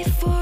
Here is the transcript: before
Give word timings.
before 0.00 0.41